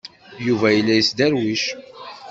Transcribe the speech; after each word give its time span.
Yuba 0.47 0.67
yella 0.71 0.93
yesderwic. 0.95 1.63